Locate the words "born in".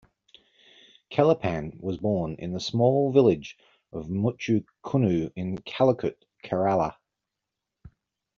1.99-2.53